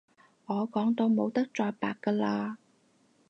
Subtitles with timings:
[0.47, 2.55] 我講到冇得再白㗎喇